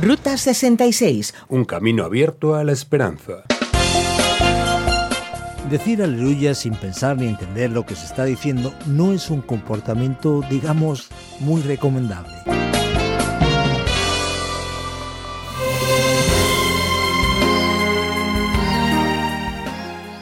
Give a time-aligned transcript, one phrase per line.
[0.00, 1.34] Ruta 66.
[1.48, 3.44] Un camino abierto a la esperanza.
[5.70, 10.42] Decir aleluya sin pensar ni entender lo que se está diciendo no es un comportamiento,
[10.50, 11.08] digamos,
[11.40, 12.34] muy recomendable.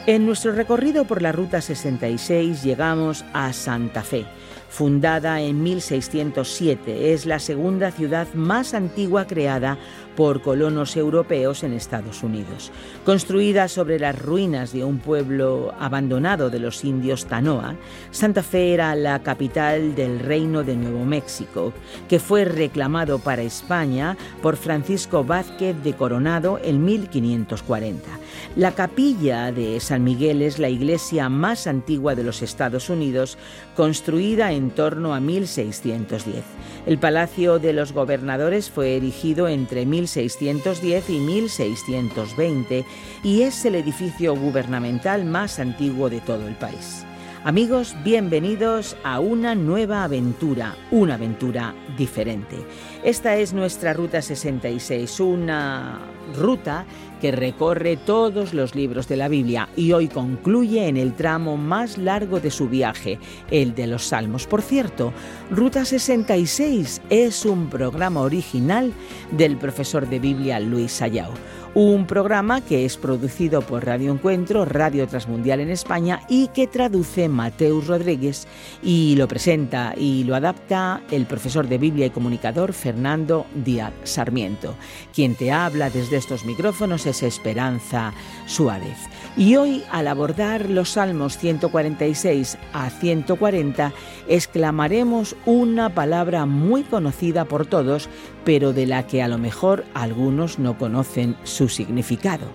[0.06, 4.24] En nuestro recorrido por la Ruta 66 llegamos a Santa Fe
[4.68, 7.12] fundada en 1607.
[7.12, 9.78] Es la segunda ciudad más antigua creada
[10.16, 12.70] por colonos europeos en Estados Unidos.
[13.05, 17.74] Construida sobre las ruinas de un pueblo abandonado de los indios Tanoa,
[18.11, 21.72] Santa Fe era la capital del Reino de Nuevo México,
[22.08, 28.08] que fue reclamado para España por Francisco Vázquez de Coronado en 1540.
[28.56, 33.36] La capilla de San Miguel es la iglesia más antigua de los Estados Unidos,
[33.77, 36.42] construida en torno a 1610.
[36.86, 42.84] El Palacio de los Gobernadores fue erigido entre 1610 y 1620
[43.22, 47.05] y es el edificio gubernamental más antiguo de todo el país.
[47.46, 52.56] Amigos, bienvenidos a una nueva aventura, una aventura diferente.
[53.02, 56.00] Esta es nuestra Ruta 66, una
[56.36, 56.86] ruta
[57.20, 61.97] que recorre todos los libros de la Biblia y hoy concluye en el tramo más
[61.97, 63.19] largo de su viaje,
[63.50, 64.47] el de los Salmos.
[64.47, 65.12] Por cierto,
[65.50, 68.92] Ruta 66 es un programa original
[69.30, 71.33] del profesor de Biblia Luis Ayao
[71.75, 77.29] un programa que es producido por Radio Encuentro, Radio Transmundial en España y que traduce
[77.29, 78.46] Mateus Rodríguez
[78.80, 84.77] y lo presenta y lo adapta el profesor de Biblia y comunicador Fernando Díaz Sarmiento.
[85.12, 88.13] Quien te habla desde estos micrófonos es Esperanza
[88.47, 88.97] Suárez.
[89.36, 93.92] Y hoy, al abordar los Salmos 146 a 140,
[94.29, 98.08] exclamaremos una palabra muy conocida por todos,
[98.45, 102.47] pero de la que a lo mejor algunos no conocen su significado.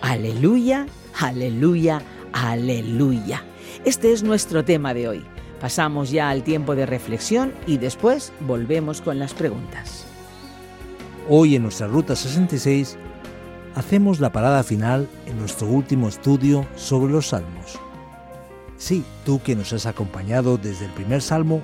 [0.00, 0.86] Aleluya,
[1.18, 3.44] aleluya, aleluya.
[3.84, 5.24] Este es nuestro tema de hoy.
[5.60, 10.13] Pasamos ya al tiempo de reflexión y después volvemos con las preguntas.
[11.26, 12.98] Hoy en nuestra Ruta 66
[13.74, 17.80] hacemos la parada final en nuestro último estudio sobre los salmos.
[18.76, 21.62] Sí, tú que nos has acompañado desde el primer salmo,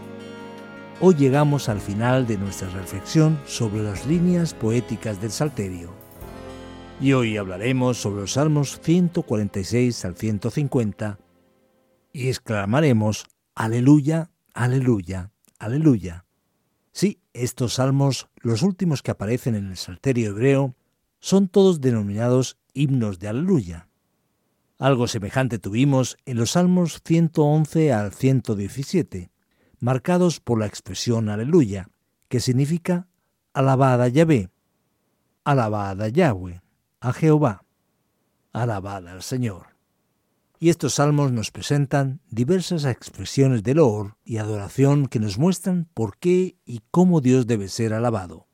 [0.98, 5.90] hoy llegamos al final de nuestra reflexión sobre las líneas poéticas del Salterio.
[6.98, 11.18] Y hoy hablaremos sobre los salmos 146 al 150
[12.14, 16.24] y exclamaremos Aleluya, aleluya, aleluya.
[16.92, 20.74] Sí, estos salmos, los últimos que aparecen en el Salterio hebreo,
[21.20, 23.88] son todos denominados himnos de aleluya.
[24.78, 29.30] Algo semejante tuvimos en los Salmos 111 al 117,
[29.78, 31.90] marcados por la expresión aleluya,
[32.28, 33.06] que significa
[33.52, 34.48] alabada Yahvé,
[35.44, 36.62] alabada Yahweh,
[37.00, 37.64] a Jehová,
[38.52, 39.76] alabada al Señor.
[40.62, 46.18] Y estos salmos nos presentan diversas expresiones de loor y adoración que nos muestran por
[46.18, 48.46] qué y cómo Dios debe ser alabado.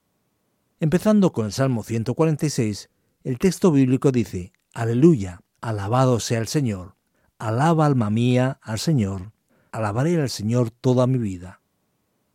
[0.79, 2.91] Empezando con el Salmo 146,
[3.25, 6.95] el texto bíblico dice, Aleluya, alabado sea el Señor,
[7.41, 9.33] alaba alma mía al Señor,
[9.73, 11.61] alabaré al Señor toda mi vida.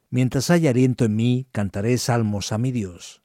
[0.09, 3.21] Mientras haya aliento en mí, cantaré salmos a mi Dios.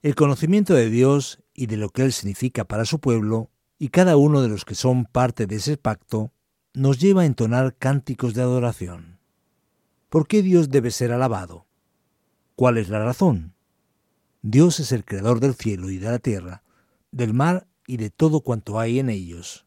[0.00, 3.50] El conocimiento de Dios y de lo que Él significa para su pueblo,
[3.82, 6.34] y cada uno de los que son parte de ese pacto,
[6.74, 9.18] nos lleva a entonar cánticos de adoración.
[10.10, 11.66] ¿Por qué Dios debe ser alabado?
[12.56, 13.54] ¿Cuál es la razón?
[14.42, 16.62] Dios es el creador del cielo y de la tierra,
[17.10, 19.66] del mar y de todo cuanto hay en ellos,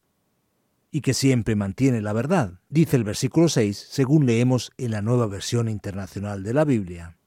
[0.92, 5.26] y que siempre mantiene la verdad, dice el versículo 6, según leemos en la nueva
[5.26, 7.18] versión internacional de la Biblia.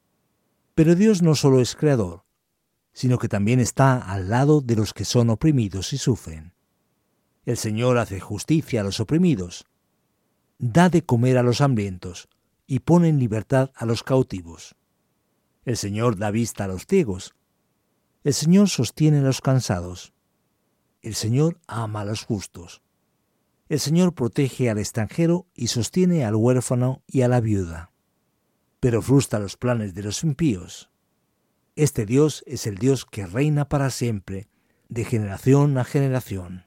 [0.77, 2.25] Pero Dios no solo es creador,
[2.93, 6.56] sino que también está al lado de los que son oprimidos y sufren.
[7.47, 9.67] El Señor hace justicia a los oprimidos,
[10.59, 12.29] da de comer a los hambrientos
[12.67, 14.75] y pone en libertad a los cautivos.
[15.65, 17.35] El Señor da vista a los ciegos.
[18.25, 20.13] El Señor sostiene a los cansados.
[21.03, 22.83] El Señor ama a los justos.
[23.69, 27.93] El Señor protege al extranjero y sostiene al huérfano y a la viuda.
[28.81, 30.91] pero frustra los planes de los impíos.
[31.75, 34.49] Este Dios es el Dios que reina para siempre,
[34.89, 36.67] de generación a generación.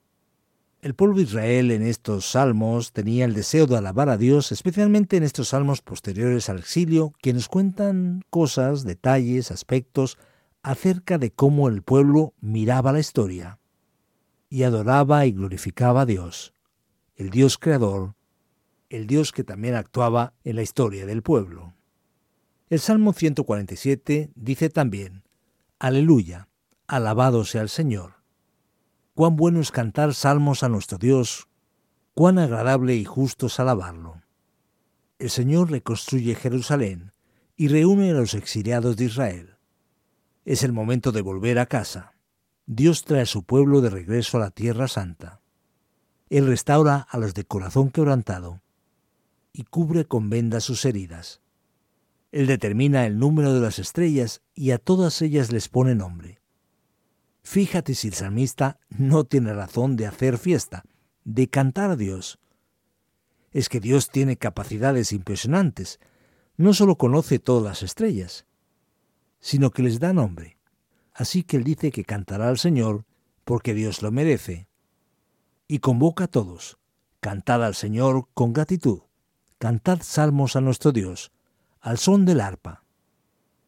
[0.82, 5.18] El pueblo de Israel en estos salmos tenía el deseo de alabar a Dios, especialmente
[5.18, 10.18] en estos salmos posteriores al exilio, que nos cuentan cosas, detalles, aspectos
[10.64, 13.60] acerca de cómo el pueblo miraba la historia
[14.50, 16.54] y adoraba y glorificaba a Dios,
[17.18, 18.16] el Dios creador,
[18.90, 21.74] el Dios que también actuaba en la historia del pueblo.
[22.70, 25.24] El Salmo 147 dice también,
[25.78, 26.48] Aleluya,
[26.88, 28.19] alabado sea el Señor
[29.20, 31.50] Cuán bueno es cantar salmos a nuestro Dios,
[32.14, 34.22] cuán agradable y justo es alabarlo.
[35.18, 37.12] El Señor reconstruye Jerusalén
[37.58, 39.58] y reúne a los exiliados de Israel.
[40.46, 42.14] Es el momento de volver a casa.
[42.66, 45.42] Dios trae a su pueblo de regreso a la tierra santa.
[46.30, 48.62] Él restaura a los de corazón quebrantado
[49.52, 51.42] y cubre con vendas sus heridas.
[52.32, 56.39] Él determina el número de las estrellas y a todas ellas les pone nombre.
[57.50, 60.84] Fíjate si el salmista no tiene razón de hacer fiesta,
[61.24, 62.38] de cantar a Dios.
[63.50, 66.00] Es que Dios tiene capacidades impresionantes.
[66.58, 68.46] No solo conoce todas las estrellas,
[69.40, 70.60] sino que les da nombre.
[71.12, 73.08] Así que él dice que cantará al Señor
[73.46, 74.68] porque Dios lo merece.
[75.68, 76.78] Y convoca a todos.
[77.20, 79.00] Cantad al Señor con gratitud.
[79.58, 81.32] Cantad salmos a nuestro Dios,
[81.82, 82.84] al son del arpa.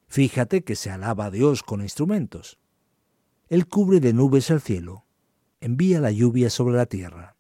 [0.08, 2.61] Fíjate que se alaba a Dios con instrumentos.
[3.52, 5.04] Él cubre de nubes el cielo,
[5.60, 7.36] envía la lluvia sobre la tierra.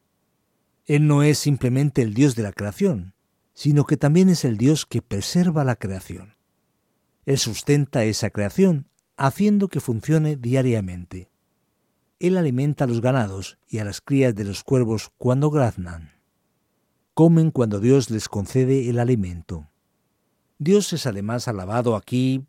[0.84, 3.14] Él no es simplemente el Dios de la creación,
[3.54, 6.36] sino que también es el Dios que preserva la creación.
[7.26, 11.32] Él sustenta esa creación, haciendo que funcione diariamente.
[12.20, 16.12] Él alimenta a los ganados y a las crías de los cuervos cuando graznan.
[17.14, 19.70] Comen cuando Dios les concede el alimento.
[20.60, 22.46] Dios es además alabado aquí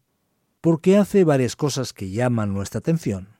[0.61, 3.32] porque hace varias cosas que llaman nuestra atención.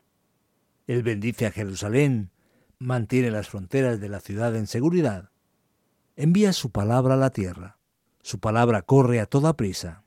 [0.87, 2.31] Él bendice a Jerusalén,
[2.79, 5.31] mantiene las fronteras de la ciudad en seguridad,
[6.17, 7.79] envía su palabra a la tierra,
[8.23, 10.05] su palabra corre a toda prisa,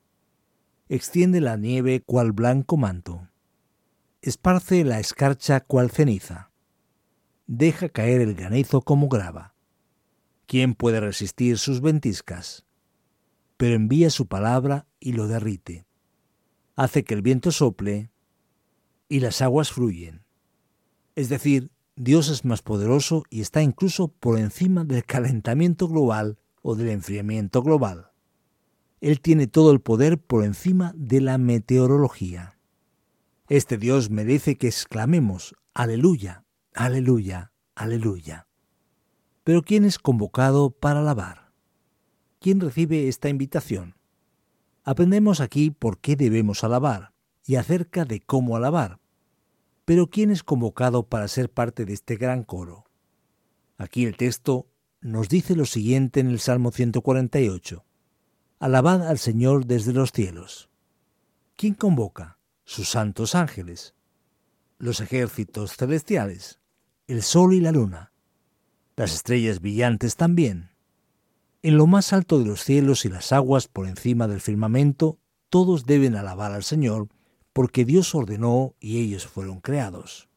[0.89, 3.30] extiende la nieve cual blanco manto,
[4.22, 6.51] esparce la escarcha cual ceniza,
[7.48, 9.56] deja caer el granizo como grava.
[10.48, 12.66] ¿Quién puede resistir sus ventiscas?
[13.57, 15.88] Pero envía su palabra y lo derrite.
[16.75, 18.12] Hace que el viento sople
[19.07, 20.25] y las aguas fluyen.
[21.15, 26.75] Es decir, Dios es más poderoso y está incluso por encima del calentamiento global o
[26.75, 28.12] del enfriamiento global.
[29.00, 32.57] Él tiene todo el poder por encima de la meteorología.
[33.47, 38.47] Este Dios merece que exclamemos, aleluya, aleluya, aleluya.
[39.44, 41.51] Pero ¿quién es convocado para alabar?
[42.39, 43.95] ¿Quién recibe esta invitación?
[44.83, 47.13] Aprendemos aquí por qué debemos alabar
[47.45, 49.00] y acerca de cómo alabar,
[49.85, 52.85] pero ¿quién es convocado para ser parte de este gran coro?
[53.77, 54.67] Aquí el texto
[54.99, 57.85] nos dice lo siguiente en el Salmo 148.
[58.59, 60.69] Alabad al Señor desde los cielos.
[61.55, 62.39] ¿Quién convoca?
[62.63, 63.93] Sus santos ángeles,
[64.79, 66.59] los ejércitos celestiales,
[67.07, 68.11] el sol y la luna,
[68.95, 70.71] las estrellas brillantes también.
[71.61, 75.85] En lo más alto de los cielos y las aguas por encima del firmamento, todos
[75.85, 77.07] deben alabar al Señor
[77.56, 80.28] porque Dios ordenó y ellos fueron creados.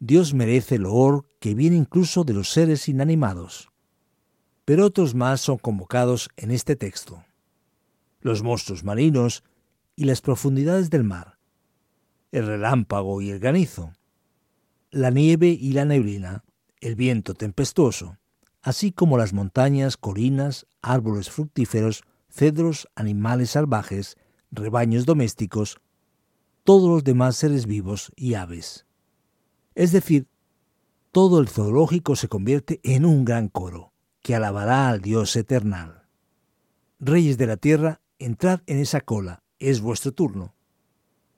[0.00, 3.70] Dios merece el loor que viene incluso de los seres inanimados.
[4.64, 7.24] Pero otros más son convocados en este texto.
[8.18, 9.44] Los monstruos marinos
[9.94, 11.38] y las profundidades del mar,
[12.32, 13.92] el relámpago y el granizo,
[14.90, 16.42] la nieve y la neblina,
[16.80, 18.18] el viento tempestuoso,
[18.62, 24.16] así como las montañas, colinas, árboles fructíferos, cedros, animales salvajes,
[24.50, 25.78] rebaños domésticos,
[26.64, 28.86] todos los demás seres vivos y aves.
[29.74, 30.28] Es decir,
[31.10, 33.92] todo el zoológico se convierte en un gran coro,
[34.22, 36.04] que alabará al Dios eternal.
[37.00, 40.54] Reyes de la tierra, entrad en esa cola, es vuestro turno.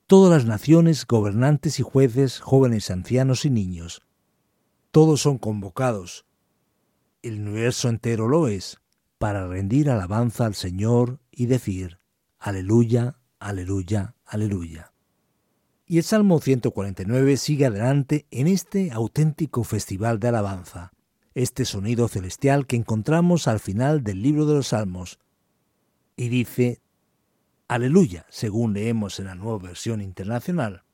[0.07, 4.03] Todas las naciones, gobernantes y jueces, jóvenes, ancianos y niños,
[4.91, 6.25] todos son convocados.
[7.23, 8.81] El universo entero lo es,
[9.19, 11.99] para rendir alabanza al Señor y decir,
[12.39, 14.94] aleluya, aleluya, aleluya.
[15.87, 20.93] Y el Salmo 149 sigue adelante en este auténtico festival de alabanza,
[21.35, 25.19] este sonido celestial que encontramos al final del libro de los Salmos.
[26.17, 26.81] Y dice,
[27.69, 30.85] Aleluya, según leemos en la nueva versión internacional.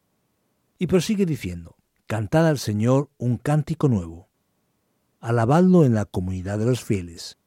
[0.77, 4.29] Y prosigue diciendo, Cantad al Señor un cántico nuevo.
[5.21, 7.39] Alabadlo en la comunidad de los fieles.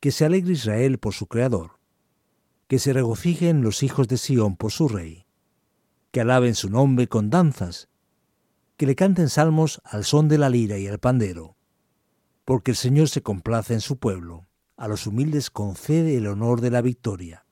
[0.00, 1.78] Que se alegre Israel por su Creador.
[2.68, 5.26] que se regocijen los hijos de Sión por su rey,
[6.10, 7.88] que alaben su nombre con danzas,
[8.76, 11.56] que le canten salmos al son de la lira y el pandero,
[12.44, 16.70] porque el Señor se complace en su pueblo, a los humildes concede el honor de
[16.70, 17.44] la victoria,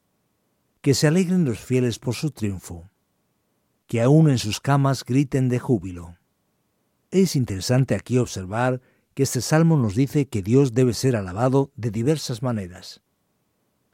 [0.80, 2.90] que se alegren los fieles por su triunfo,
[3.86, 6.16] que aún en sus camas griten de júbilo.
[7.10, 8.80] Es interesante aquí observar
[9.14, 13.02] que este salmo nos dice que Dios debe ser alabado de diversas maneras.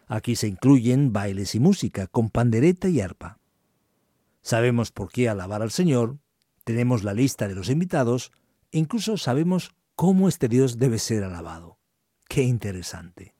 [0.07, 3.39] Aquí se incluyen bailes y música con pandereta y arpa.
[4.45, 6.19] Sabemos por qué alabar al Señor,
[6.65, 8.31] tenemos la lista de los invitados
[8.73, 11.79] e incluso sabemos cómo este Dios debe ser alabado.
[12.29, 13.35] Qué interesante.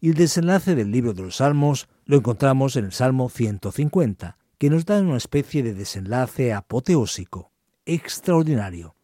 [0.00, 4.68] Y el desenlace del libro de los Salmos lo encontramos en el Salmo 150, que
[4.68, 7.52] nos da una especie de desenlace apoteósico,
[7.84, 8.96] extraordinario,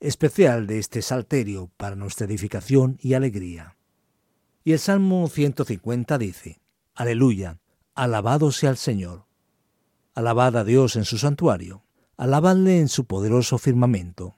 [0.00, 3.76] especial de este salterio para nuestra edificación y alegría.
[4.64, 6.62] Y el Salmo 150 dice,
[6.94, 7.60] Aleluya,
[7.94, 9.29] alabado sea el Señor.
[10.14, 11.84] Alabad a Dios en su santuario,
[12.16, 14.36] alabadle en su poderoso firmamento.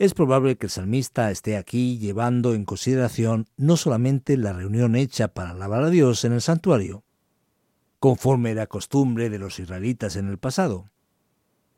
[0.00, 5.28] Es probable que el salmista esté aquí llevando en consideración no solamente la reunión hecha
[5.28, 7.04] para alabar a Dios en el santuario,
[8.00, 10.86] conforme era costumbre de los israelitas en el pasado,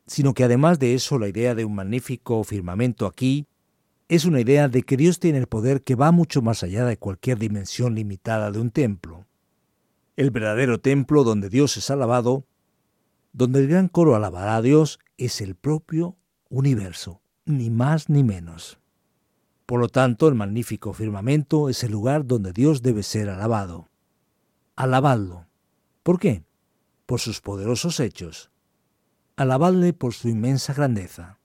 [0.06, 3.46] sino que además de eso la idea de un magnífico firmamento aquí
[4.08, 6.96] es una idea de que Dios tiene el poder que va mucho más allá de
[6.96, 9.26] cualquier dimensión limitada de un templo.
[10.16, 12.46] El verdadero templo donde Dios es alabado,
[13.34, 16.16] donde el gran coro alabará a Dios, es el propio
[16.48, 18.78] universo, ni más ni menos.
[19.66, 23.90] Por lo tanto, el magnífico firmamento es el lugar donde Dios debe ser alabado.
[24.76, 25.46] Alabadlo,
[26.04, 26.44] ¿Por qué?
[27.06, 28.50] Por sus poderosos hechos.
[29.36, 31.38] Alabadle por su inmensa grandeza.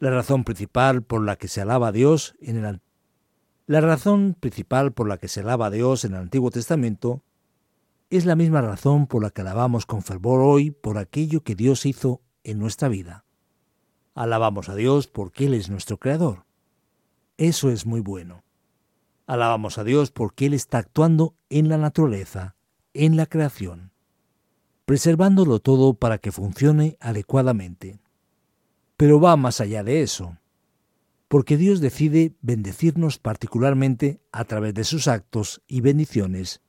[0.00, 2.80] La razón principal por la que se alaba a Dios en el
[3.66, 7.22] la razón principal por la que se alaba a Dios en el Antiguo Testamento
[8.10, 11.86] es la misma razón por la que alabamos con fervor hoy por aquello que Dios
[11.86, 13.24] hizo en nuestra vida.
[14.14, 16.44] Alabamos a Dios porque Él es nuestro Creador.
[17.36, 18.42] Eso es muy bueno.
[19.26, 22.56] Alabamos a Dios porque Él está actuando en la naturaleza
[22.98, 23.92] en la creación,
[24.84, 28.00] preservándolo todo para que funcione adecuadamente.
[28.96, 30.36] Pero va más allá de eso,
[31.28, 36.60] porque Dios decide bendecirnos particularmente a través de sus actos y bendiciones,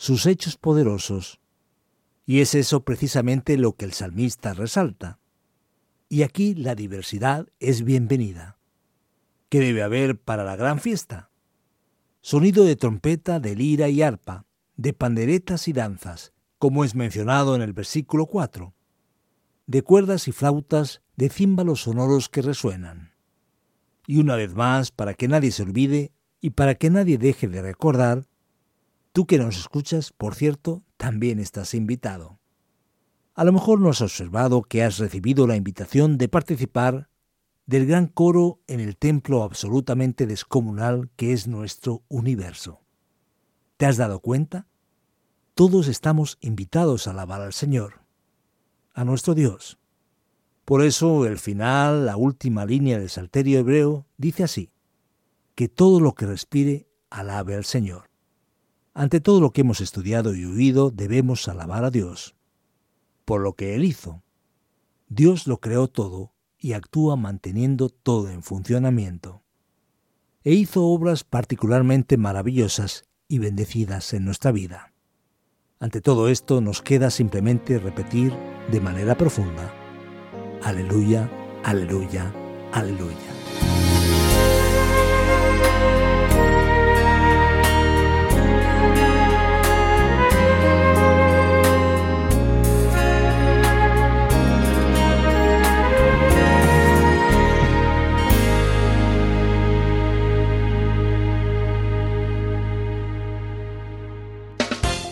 [0.00, 1.42] sus hechos poderosos,
[2.24, 5.18] y es eso precisamente lo que el salmista resalta.
[6.08, 8.56] Y aquí la diversidad es bienvenida.
[9.50, 11.28] ¿Qué debe haber para la gran fiesta?
[12.22, 17.60] Sonido de trompeta, de lira y arpa, de panderetas y danzas, como es mencionado en
[17.60, 18.72] el versículo 4,
[19.66, 23.12] de cuerdas y flautas, de címbalos sonoros que resuenan.
[24.06, 27.60] Y una vez más, para que nadie se olvide y para que nadie deje de
[27.60, 28.29] recordar,
[29.12, 32.38] tú que nos escuchas, por cierto, también estás invitado.
[33.34, 37.08] A lo mejor no has observado que has recibido la invitación de participar
[37.66, 42.82] del gran coro en el templo absolutamente descomunal que es nuestro universo.
[43.76, 44.66] ¿Te has dado cuenta?
[45.60, 48.00] todos estamos invitados a alabar al Señor,
[48.94, 49.78] a nuestro Dios.
[50.64, 54.72] Por eso el final, la última línea del Salterio hebreo, dice así,
[55.54, 58.09] que todo lo que respire alabe al Señor.
[58.92, 62.34] Ante todo lo que hemos estudiado y oído debemos alabar a Dios,
[63.24, 64.22] por lo que Él hizo.
[65.08, 69.42] Dios lo creó todo y actúa manteniendo todo en funcionamiento.
[70.42, 74.92] E hizo obras particularmente maravillosas y bendecidas en nuestra vida.
[75.78, 78.32] Ante todo esto nos queda simplemente repetir
[78.70, 79.72] de manera profunda,
[80.62, 81.30] aleluya,
[81.64, 82.32] aleluya,
[82.72, 83.39] aleluya.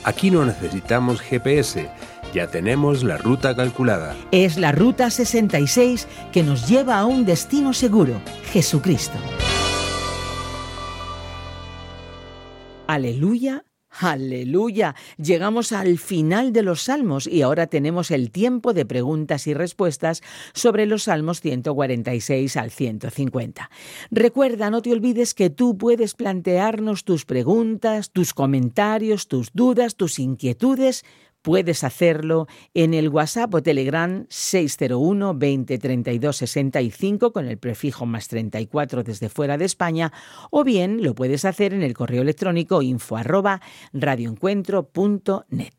[0.09, 1.87] Aquí no necesitamos GPS,
[2.33, 4.17] ya tenemos la ruta calculada.
[4.31, 8.15] Es la Ruta 66 que nos lleva a un destino seguro,
[8.51, 9.19] Jesucristo.
[12.87, 13.68] Aleluya
[14.01, 14.95] Aleluya.
[15.17, 20.23] Llegamos al final de los salmos y ahora tenemos el tiempo de preguntas y respuestas
[20.55, 23.71] sobre los salmos 146 al 150.
[24.13, 30.21] Recuerda, no te olvides que tú puedes plantearnos tus preguntas, tus comentarios, tus dudas, tus
[30.21, 31.05] inquietudes
[31.43, 38.29] Puedes hacerlo en el WhatsApp o Telegram 601 20 32 65 con el prefijo más
[38.29, 40.13] 34 desde fuera de España
[40.51, 43.61] o bien lo puedes hacer en el correo electrónico info arroba
[43.93, 45.75] radioencuentro.net.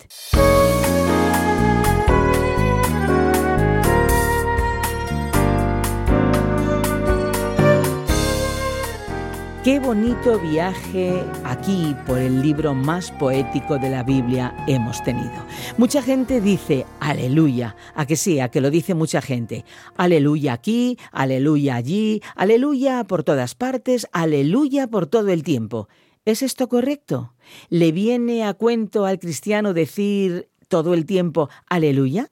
[9.64, 15.34] Qué bonito viaje aquí por el libro más poético de la Biblia hemos tenido.
[15.78, 19.66] Mucha gente dice aleluya, a que sí, a que lo dice mucha gente.
[19.98, 25.90] Aleluya aquí, aleluya allí, aleluya por todas partes, aleluya por todo el tiempo.
[26.24, 27.34] ¿Es esto correcto?
[27.68, 32.32] ¿Le viene a cuento al cristiano decir todo el tiempo aleluya?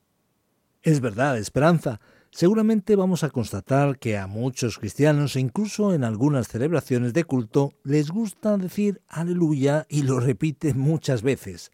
[0.82, 2.00] Es verdad, Esperanza.
[2.38, 8.12] Seguramente vamos a constatar que a muchos cristianos, incluso en algunas celebraciones de culto, les
[8.12, 11.72] gusta decir aleluya y lo repiten muchas veces.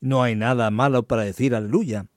[0.00, 2.08] No hay nada malo para decir aleluya,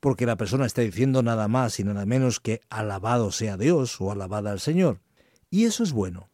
[0.00, 4.10] porque la persona está diciendo nada más y nada menos que alabado sea Dios o
[4.10, 5.02] alabada al Señor.
[5.50, 6.30] Y eso es bueno.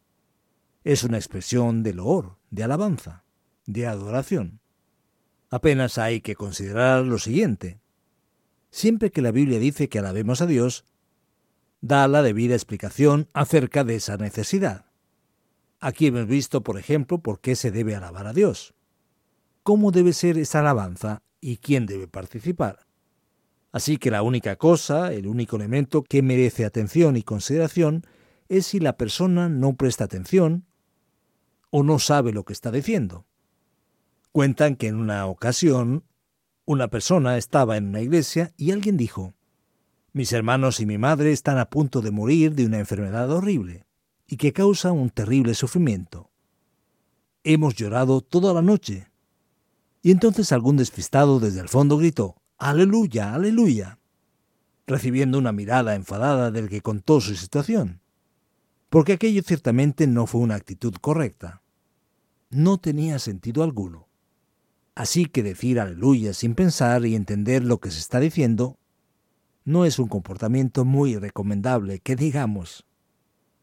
[0.85, 3.25] Es una expresión de loor, de alabanza,
[3.65, 4.61] de adoración.
[5.49, 7.78] Apenas hay que considerar lo siguiente.
[8.71, 10.85] Siempre que la Biblia dice que alabemos a Dios,
[11.81, 14.85] da la debida explicación acerca de esa necesidad.
[15.79, 18.73] Aquí hemos visto, por ejemplo, por qué se debe alabar a Dios,
[19.63, 22.85] cómo debe ser esa alabanza y quién debe participar.
[23.71, 28.03] Así que la única cosa, el único elemento que merece atención y consideración
[28.49, 30.65] es si la persona no presta atención
[31.69, 33.25] o no sabe lo que está diciendo.
[34.31, 36.03] Cuentan que en una ocasión
[36.69, 39.33] una persona estaba en una iglesia y alguien dijo,
[40.13, 43.87] mis hermanos y mi madre están a punto de morir de una enfermedad horrible
[44.27, 46.29] y que causa un terrible sufrimiento.
[47.43, 49.07] Hemos llorado toda la noche.
[50.03, 53.97] Y entonces algún despistado desde el fondo gritó, Aleluya, aleluya,
[54.85, 57.99] recibiendo una mirada enfadada del que contó su situación,
[58.91, 61.63] porque aquello ciertamente no fue una actitud correcta.
[62.51, 64.08] No tenía sentido alguno.
[64.99, 68.77] Así que decir aleluya sin pensar y entender lo que se está diciendo
[69.63, 72.85] no es un comportamiento muy recomendable, que digamos.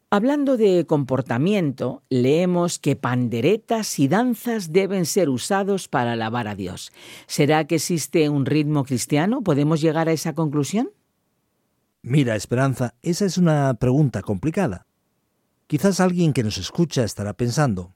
[0.09, 6.91] Hablando de comportamiento, leemos que panderetas y danzas deben ser usados para alabar a Dios.
[7.27, 9.43] ¿Será que existe un ritmo cristiano?
[9.43, 10.89] ¿Podemos llegar a esa conclusión?
[12.01, 14.87] Mira, Esperanza, esa es una pregunta complicada.
[15.67, 17.93] Quizás alguien que nos escucha estará pensando,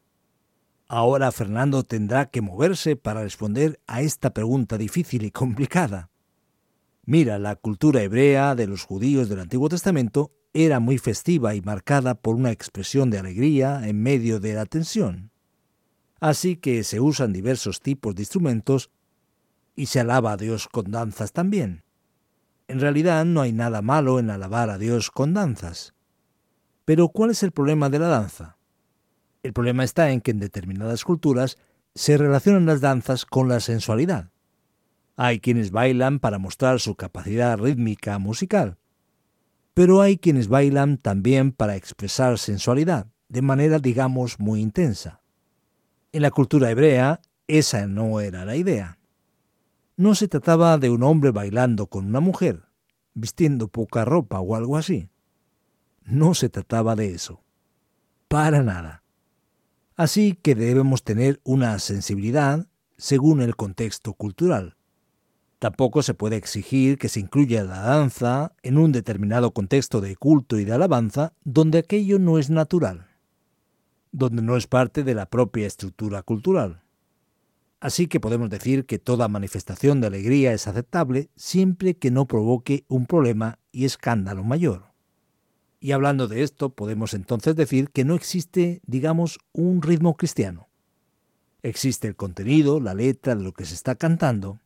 [0.93, 6.11] Ahora Fernando tendrá que moverse para responder a esta pregunta difícil y complicada.
[7.05, 12.17] Mira, la cultura hebrea de los judíos del Antiguo Testamento era muy festiva y marcada
[12.17, 15.31] por una expresión de alegría en medio de la tensión.
[16.19, 18.91] Así que se usan diversos tipos de instrumentos
[19.77, 21.85] y se alaba a Dios con danzas también.
[22.67, 25.95] En realidad no hay nada malo en alabar a Dios con danzas.
[26.85, 28.57] Pero ¿cuál es el problema de la danza?
[29.43, 31.59] El problema está en que en determinadas culturas
[31.95, 34.31] se relacionan las danzas con la sensualidad.
[35.17, 38.79] Hay quienes bailan para mostrar su capacidad rítmica musical,
[39.75, 45.21] pero hay quienes bailan también para expresar sensualidad, de manera digamos muy intensa.
[46.13, 48.99] En la cultura hebrea esa no era la idea.
[49.97, 52.63] No se trataba de un hombre bailando con una mujer,
[53.15, 55.11] vistiendo poca ropa o algo así.
[56.05, 57.43] No se trataba de eso.
[58.29, 59.00] Para nada.
[60.01, 64.79] Así que debemos tener una sensibilidad según el contexto cultural.
[65.59, 70.59] Tampoco se puede exigir que se incluya la danza en un determinado contexto de culto
[70.59, 73.09] y de alabanza donde aquello no es natural,
[74.11, 76.81] donde no es parte de la propia estructura cultural.
[77.79, 82.87] Así que podemos decir que toda manifestación de alegría es aceptable siempre que no provoque
[82.89, 84.90] un problema y escándalo mayor.
[85.81, 90.69] Y hablando de esto, podemos entonces decir que no existe, digamos, un ritmo cristiano.
[91.63, 94.61] Existe el contenido, la letra de lo que se está cantando,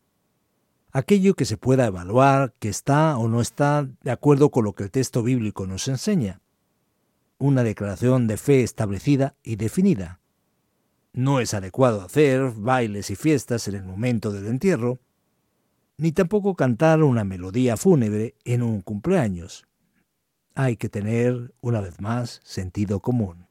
[0.91, 4.85] aquello que se pueda evaluar, que está o no está de acuerdo con lo que
[4.85, 6.41] el texto bíblico nos enseña.
[7.39, 10.21] Una declaración de fe establecida y definida.
[11.13, 14.99] No es adecuado hacer bailes y fiestas en el momento del entierro,
[15.97, 19.65] ni tampoco cantar una melodía fúnebre en un cumpleaños
[20.55, 23.47] hay que tener, una vez más, sentido común.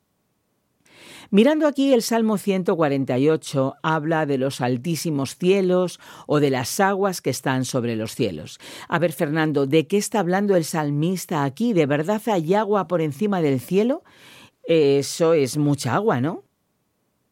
[1.30, 7.30] Mirando aquí el Salmo 148 habla de los altísimos cielos o de las aguas que
[7.30, 8.60] están sobre los cielos.
[8.88, 11.74] A ver, Fernando, ¿de qué está hablando el salmista aquí?
[11.74, 14.04] ¿De verdad hay agua por encima del cielo?
[14.64, 16.44] Eso es mucha agua, ¿no?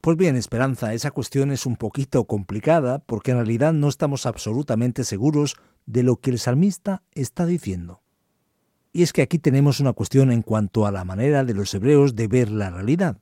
[0.01, 5.03] Pues bien, Esperanza, esa cuestión es un poquito complicada porque en realidad no estamos absolutamente
[5.03, 8.00] seguros de lo que el salmista está diciendo.
[8.93, 12.15] Y es que aquí tenemos una cuestión en cuanto a la manera de los hebreos
[12.15, 13.17] de ver la realidad.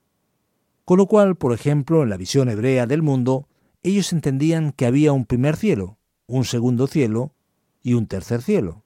[0.86, 3.48] Con lo cual, por ejemplo, en la visión hebrea del mundo,
[3.84, 7.34] ellos entendían que había un primer cielo, un segundo cielo
[7.84, 8.84] y un tercer cielo.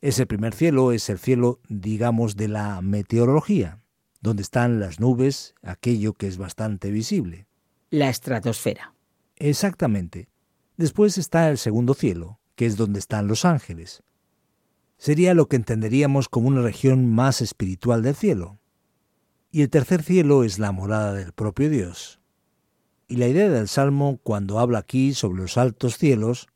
[0.00, 3.80] Ese primer cielo es el cielo, digamos, de la meteorología,
[4.20, 7.46] donde están las nubes, aquello que es bastante visible.
[7.90, 8.94] La estratosfera.
[9.36, 10.28] Exactamente.
[10.76, 14.02] Después está el segundo cielo, que es donde están los ángeles.
[14.96, 18.58] Sería lo que entenderíamos como una región más espiritual del cielo.
[19.50, 22.20] Y el tercer cielo es la morada del propio Dios.
[23.06, 26.48] Y la idea del Salmo, cuando habla aquí sobre los altos cielos,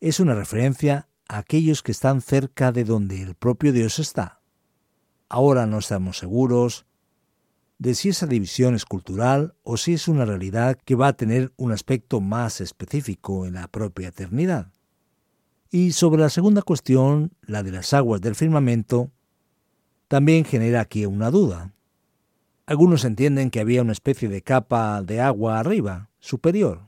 [0.00, 4.40] es una referencia a aquellos que están cerca de donde el propio Dios está.
[5.28, 6.86] Ahora no estamos seguros
[7.78, 11.52] de si esa división es cultural o si es una realidad que va a tener
[11.56, 14.72] un aspecto más específico en la propia eternidad.
[15.74, 19.10] Y sobre la segunda cuestión, la de las aguas del firmamento,
[20.06, 21.74] también genera aquí una duda.
[22.64, 26.82] Algunos entienden que había una especie de capa de agua arriba, superior,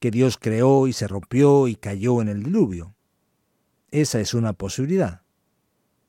[0.00, 2.96] que Dios creó y se rompió y cayó en el diluvio.
[3.92, 5.22] Esa es una posibilidad.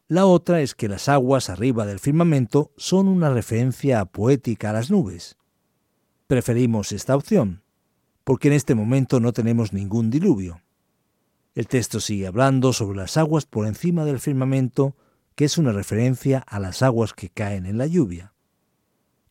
[0.08, 4.90] La otra es que las aguas arriba del firmamento son una referencia poética a las
[4.90, 5.38] nubes.
[6.26, 7.62] Preferimos esta opción,
[8.24, 10.64] porque en este momento no tenemos ningún diluvio.
[11.58, 14.96] El texto sigue hablando sobre las aguas por encima del firmamento,
[15.34, 18.32] que es una referencia a las aguas que caen en la lluvia.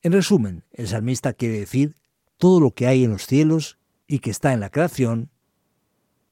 [0.02, 1.94] En resumen, el salmista quiere decir
[2.36, 5.30] todo lo que hay en los cielos y que está en la creación,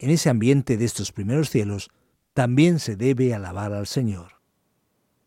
[0.01, 1.91] en ese ambiente de estos primeros cielos,
[2.33, 4.41] también se debe alabar al Señor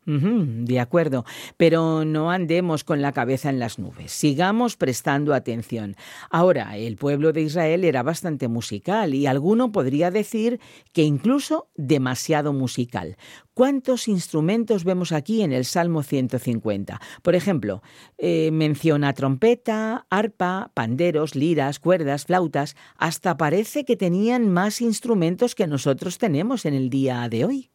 [0.07, 1.25] de acuerdo,
[1.57, 5.97] pero no andemos con la cabeza en las nubes, sigamos prestando atención.
[6.29, 10.61] Ahora, el pueblo de Israel era bastante musical y alguno podría decir
[10.93, 13.17] que incluso demasiado musical.
[13.53, 17.01] ¿Cuántos instrumentos vemos aquí en el Salmo 150?
[17.21, 17.81] Por ejemplo,
[18.17, 25.67] eh, menciona trompeta, arpa, panderos, liras, cuerdas, flautas, hasta parece que tenían más instrumentos que
[25.67, 27.71] nosotros tenemos en el día de hoy.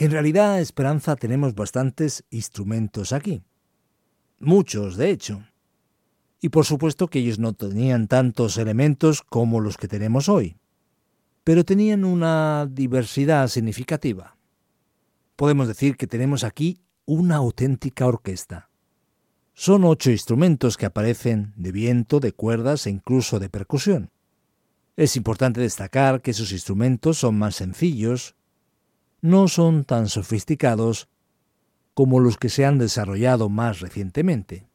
[0.00, 3.42] En realidad, Esperanza, tenemos bastantes instrumentos aquí.
[4.38, 5.44] Muchos, de hecho.
[6.40, 10.56] Y por supuesto que ellos no tenían tantos elementos como los que tenemos hoy,
[11.42, 14.36] pero tenían una diversidad significativa.
[15.34, 18.70] Podemos decir que tenemos aquí una auténtica orquesta.
[19.52, 24.12] Son ocho instrumentos que aparecen de viento, de cuerdas e incluso de percusión.
[24.96, 28.36] Es importante destacar que esos instrumentos son más sencillos,
[29.20, 31.08] no son tan sofisticados
[31.94, 34.68] como los que se han desarrollado más recientemente.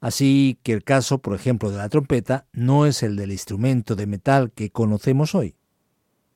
[0.00, 4.06] Así que el caso, por ejemplo, de la trompeta no es el del instrumento de
[4.06, 5.56] metal que conocemos hoy,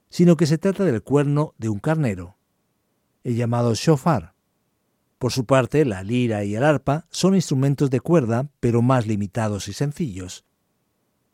[0.09, 2.39] sino que se trata del cuerno de un carnero,
[3.25, 4.35] el llamado shofar.
[5.19, 9.69] Por su parte, la lira y el arpa son instrumentos de cuerda, pero más limitados
[9.69, 10.47] y sencillos,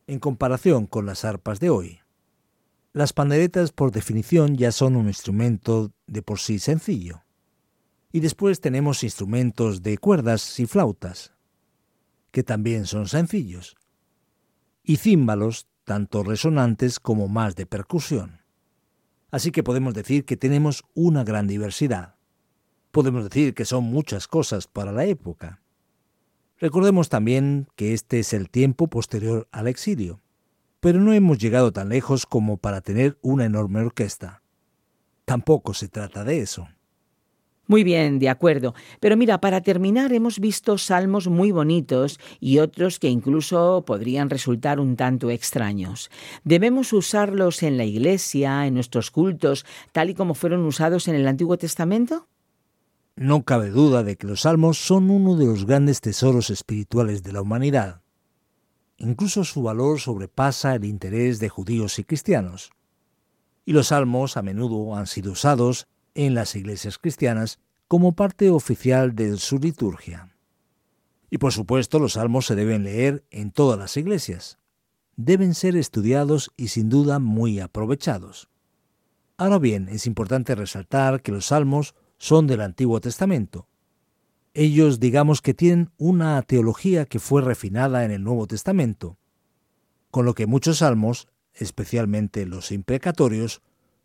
[0.08, 2.00] en comparación con las arpas de hoy.
[2.96, 7.24] Las panderetas por definición ya son un instrumento de por sí sencillo.
[8.12, 11.32] Y después tenemos instrumentos de cuerdas y flautas,
[12.30, 13.74] que también son sencillos.
[14.84, 18.42] Y címbalos, tanto resonantes como más de percusión.
[19.32, 22.14] Así que podemos decir que tenemos una gran diversidad.
[22.92, 25.60] Podemos decir que son muchas cosas para la época.
[26.58, 30.23] Recordemos también que este es el tiempo posterior al exilio
[30.84, 34.42] pero no hemos llegado tan lejos como para tener una enorme orquesta.
[35.24, 36.68] Tampoco se trata de eso.
[37.66, 38.74] Muy bien, de acuerdo.
[39.00, 44.78] Pero mira, para terminar hemos visto salmos muy bonitos y otros que incluso podrían resultar
[44.78, 46.10] un tanto extraños.
[46.44, 51.26] ¿Debemos usarlos en la iglesia, en nuestros cultos, tal y como fueron usados en el
[51.26, 52.28] Antiguo Testamento?
[53.16, 57.32] No cabe duda de que los salmos son uno de los grandes tesoros espirituales de
[57.32, 58.03] la humanidad.
[59.04, 62.70] Incluso su valor sobrepasa el interés de judíos y cristianos.
[63.66, 69.14] Y los salmos a menudo han sido usados en las iglesias cristianas como parte oficial
[69.14, 70.34] de su liturgia.
[71.30, 74.58] Y por supuesto los salmos se deben leer en todas las iglesias.
[75.16, 78.48] Deben ser estudiados y sin duda muy aprovechados.
[79.36, 83.68] Ahora bien, es importante resaltar que los salmos son del Antiguo Testamento,
[84.54, 89.18] ellos digamos que tienen una teología que fue refinada en el Nuevo Testamento,
[90.12, 93.62] con lo que muchos salmos, especialmente los imprecatorios,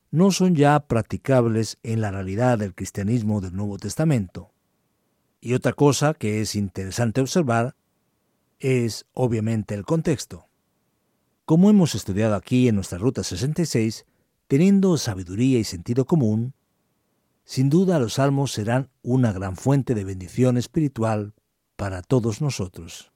[0.10, 4.52] no son ya practicables en la realidad del cristianismo del Nuevo Testamento.
[5.40, 7.76] Y otra cosa que es interesante observar
[8.58, 10.48] es obviamente el contexto.
[11.46, 14.06] Como hemos estudiado aquí en nuestra Ruta 66,
[14.48, 16.54] teniendo sabiduría y sentido común,
[17.50, 21.34] sin duda los salmos serán una gran fuente de bendición espiritual
[21.76, 23.12] para todos nosotros.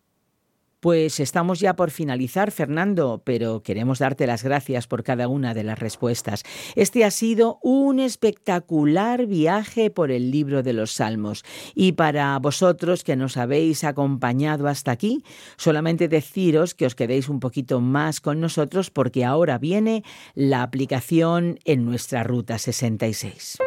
[0.80, 5.64] Pues estamos ya por finalizar, Fernando, pero queremos darte las gracias por cada una de
[5.64, 6.42] las respuestas.
[6.76, 11.46] Este ha sido un espectacular viaje por el libro de los Salmos.
[11.76, 15.24] Y para vosotros que nos habéis acompañado hasta aquí,
[15.58, 21.60] solamente deciros que os quedéis un poquito más con nosotros porque ahora viene la aplicación
[21.66, 23.60] en nuestra Ruta 66.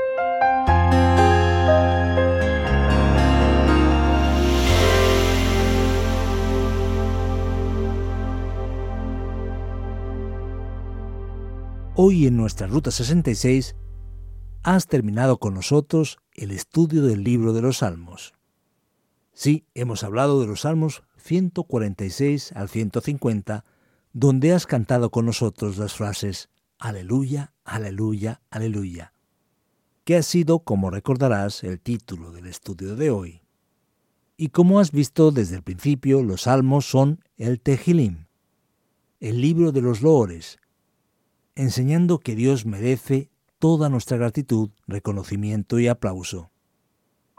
[11.98, 13.74] Hoy en nuestra Ruta 66
[14.62, 18.34] has terminado con nosotros el estudio del libro de los Salmos.
[19.32, 23.64] Sí, hemos hablado de los Salmos 146 al 150,
[24.12, 29.14] donde has cantado con nosotros las frases Aleluya, aleluya, aleluya,
[30.04, 33.40] que ha sido, como recordarás, el título del estudio de hoy.
[34.36, 38.26] Y como has visto desde el principio, los salmos son el Tejilim,
[39.18, 40.58] el libro de los loores,
[41.56, 46.50] enseñando que Dios merece toda nuestra gratitud, reconocimiento y aplauso.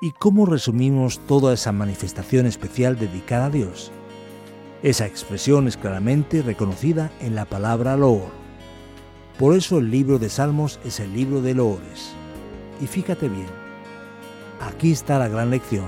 [0.01, 3.91] ¿Y cómo resumimos toda esa manifestación especial dedicada a Dios?
[4.83, 8.31] Esa expresión es claramente reconocida en la palabra loor.
[9.39, 12.13] Por eso el libro de Salmos es el libro de loores.
[12.81, 13.47] Y fíjate bien,
[14.59, 15.87] aquí está la gran lección.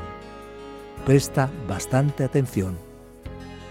[1.06, 2.78] Presta bastante atención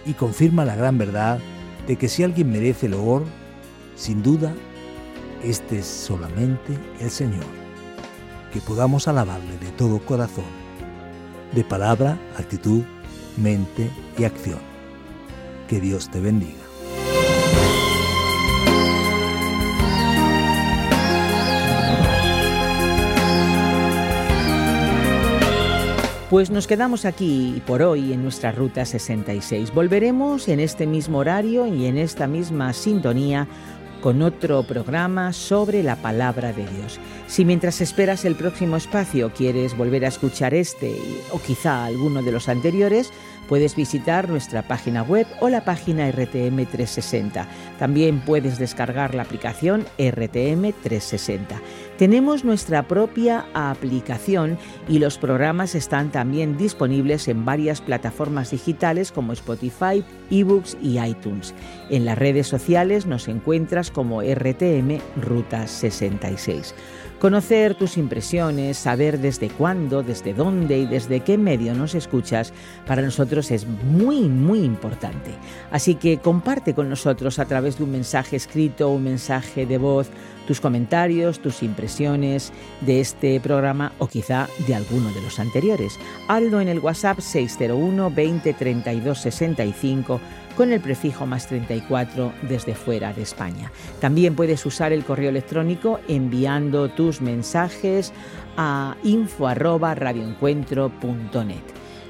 [0.04, 1.38] y confirma la gran verdad
[1.86, 3.24] de que si alguien merece loor,
[3.98, 4.54] sin duda,
[5.42, 7.44] este es solamente el Señor.
[8.52, 10.44] Que podamos alabarle de todo corazón,
[11.52, 12.82] de palabra, actitud,
[13.36, 14.60] mente y acción.
[15.68, 16.68] Que Dios te bendiga.
[26.30, 29.72] Pues nos quedamos aquí por hoy en nuestra Ruta 66.
[29.72, 33.48] Volveremos en este mismo horario y en esta misma sintonía
[34.00, 36.98] con otro programa sobre la palabra de Dios.
[37.26, 40.96] Si mientras esperas el próximo espacio quieres volver a escuchar este
[41.32, 43.12] o quizá alguno de los anteriores,
[43.48, 47.48] puedes visitar nuestra página web o la página RTM 360.
[47.78, 51.60] También puedes descargar la aplicación RTM 360.
[51.96, 54.58] Tenemos nuestra propia aplicación
[54.88, 61.54] y los programas están también disponibles en varias plataformas digitales como Spotify, eBooks y iTunes.
[61.90, 66.74] En las redes sociales nos encuentras como RTM Ruta 66.
[67.18, 72.52] Conocer tus impresiones, saber desde cuándo, desde dónde y desde qué medio nos escuchas,
[72.86, 75.32] para nosotros es muy, muy importante.
[75.72, 80.10] Así que comparte con nosotros a través de un mensaje escrito, un mensaje de voz,
[80.46, 82.52] tus comentarios, tus impresiones
[82.82, 85.98] de este programa o quizá de alguno de los anteriores.
[86.28, 90.20] Hazlo en el WhatsApp 601 20 32 65
[90.58, 93.70] con el prefijo más 34 desde fuera de España.
[94.00, 98.12] También puedes usar el correo electrónico enviando tus mensajes
[98.56, 101.62] a info@radioencuentro.net.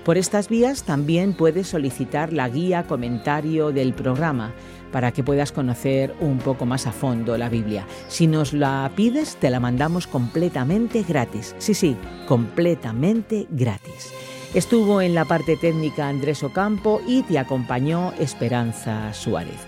[0.03, 4.55] Por estas vías también puedes solicitar la guía comentario del programa
[4.93, 7.87] para que puedas conocer un poco más a fondo la Biblia.
[8.09, 11.55] Si nos la pides, te la mandamos completamente gratis.
[11.59, 14.15] Sí, sí, completamente gratis.
[14.55, 19.59] Estuvo en la parte técnica Andrés Ocampo y te acompañó Esperanza Suárez.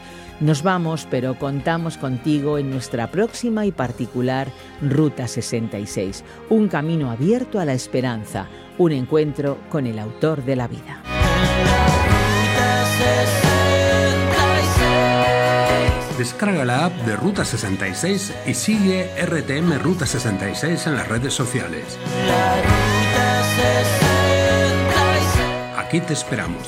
[0.41, 7.61] Nos vamos, pero contamos contigo en nuestra próxima y particular Ruta 66, un camino abierto
[7.61, 11.03] a la esperanza, un encuentro con el autor de la vida.
[16.17, 21.99] Descarga la app de Ruta 66 y sigue RTM Ruta 66 en las redes sociales.
[25.91, 26.63] Aquí te esperamos.